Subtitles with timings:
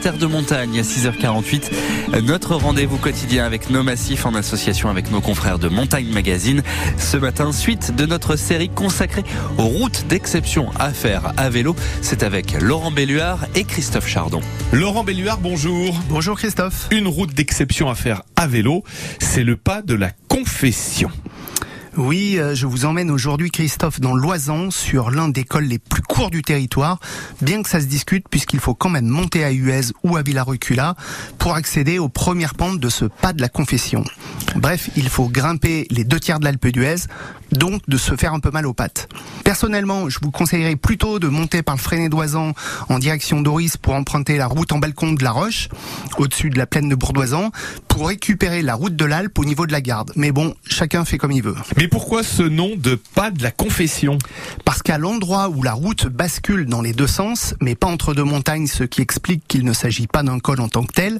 [0.00, 1.70] Terre de Montagne à 6h48.
[2.22, 6.62] Notre rendez-vous quotidien avec nos massifs en association avec nos confrères de Montagne Magazine.
[6.96, 9.24] Ce matin, suite de notre série consacrée
[9.56, 11.74] aux routes d'exception à faire à vélo.
[12.02, 14.40] C'est avec Laurent Belluard et Christophe Chardon.
[14.72, 15.94] Laurent Belluard, bonjour.
[16.08, 16.88] Bonjour Christophe.
[16.90, 18.84] Une route d'exception à faire à vélo,
[19.18, 21.10] c'est le pas de la confession.
[21.98, 26.00] Oui, euh, je vous emmène aujourd'hui, Christophe, dans l'Oisan, sur l'un des cols les plus
[26.00, 27.00] courts du territoire,
[27.42, 30.94] bien que ça se discute, puisqu'il faut quand même monter à Huez ou à Villarucula
[31.38, 34.04] pour accéder aux premières pentes de ce pas de la confession.
[34.54, 37.08] Bref, il faut grimper les deux tiers de l'Alpe d'Huez,
[37.50, 39.08] donc de se faire un peu mal aux pattes.
[39.42, 42.52] Personnellement, je vous conseillerais plutôt de monter par le Freinet d'Oisan
[42.88, 45.68] en direction d'Oris pour emprunter la route en balcon de la Roche,
[46.16, 47.50] au-dessus de la plaine de Bourdoisan,
[47.98, 50.12] pour récupérer la route de l'Alpe au niveau de la garde.
[50.14, 51.56] Mais bon, chacun fait comme il veut.
[51.76, 54.18] Mais pourquoi ce nom de pas de la confession?
[54.64, 58.22] Parce qu'à l'endroit où la route bascule dans les deux sens, mais pas entre deux
[58.22, 61.18] montagnes, ce qui explique qu'il ne s'agit pas d'un col en tant que tel,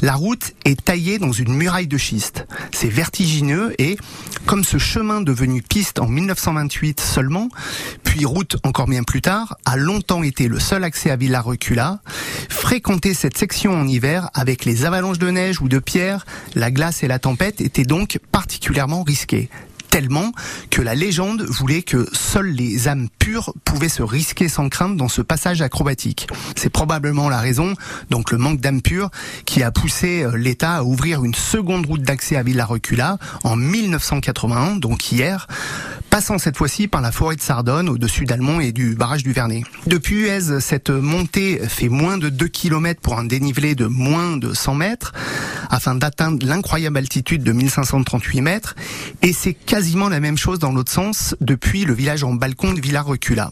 [0.00, 2.46] la route est taillée dans une muraille de schiste.
[2.72, 3.96] C'est vertigineux et,
[4.46, 7.48] comme ce chemin devenu piste en 1928 seulement,
[8.04, 11.98] puis route encore bien plus tard, a longtemps été le seul accès à Villa Recula,
[12.48, 16.11] fréquenter cette section en hiver avec les avalanches de neige ou de pierre,
[16.54, 19.48] la glace et la tempête était donc particulièrement risqué
[19.92, 20.32] tellement
[20.70, 25.08] que la légende voulait que seules les âmes pures pouvaient se risquer sans crainte dans
[25.08, 26.28] ce passage acrobatique.
[26.56, 27.74] C'est probablement la raison,
[28.08, 29.10] donc le manque d'âmes pures,
[29.44, 33.54] qui a poussé euh, l'État à ouvrir une seconde route d'accès à Villa Recula en
[33.54, 35.46] 1981, donc hier,
[36.08, 39.62] passant cette fois-ci par la forêt de Sardone au-dessus d'Almont et du barrage du Vernet.
[39.86, 44.54] Depuis Huez, cette montée fait moins de 2 km pour un dénivelé de moins de
[44.54, 45.12] 100 mètres
[45.70, 48.74] afin d'atteindre l'incroyable altitude de 1538 mètres
[49.22, 52.80] et c'est quasiment la même chose dans l'autre sens depuis le village en balcon de
[52.80, 53.50] Villa Recula.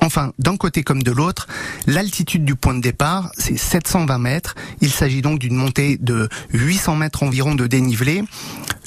[0.00, 1.46] Enfin, d'un côté comme de l'autre,
[1.86, 4.56] l'altitude du point de départ, c'est 720 mètres.
[4.80, 8.24] Il s'agit donc d'une montée de 800 mètres environ de dénivelé,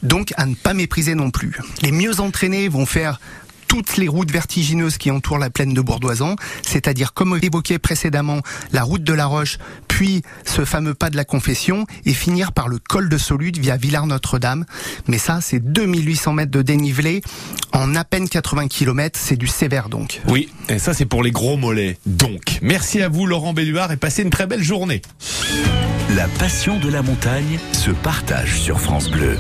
[0.04, 1.58] donc à ne pas mépriser non plus.
[1.82, 3.22] Les mieux entraînés vont faire
[3.76, 8.40] toutes les routes vertigineuses qui entourent la plaine de Bourdoisan, c'est-à-dire comme évoqué précédemment,
[8.72, 9.58] la route de la Roche,
[9.90, 13.76] puis ce fameux pas de la Confession, et finir par le col de Solude via
[13.76, 14.64] Villars-Notre-Dame.
[15.10, 17.22] Mais ça, c'est 2800 mètres de dénivelé
[17.74, 20.22] en à peine 80 km, c'est du sévère donc.
[20.30, 21.98] Oui, et ça c'est pour les gros mollets.
[22.06, 25.02] Donc, merci à vous Laurent Belluard et passez une très belle journée.
[26.16, 29.38] La passion de la montagne se partage sur France Bleu.